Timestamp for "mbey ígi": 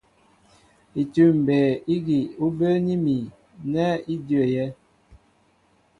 1.41-2.19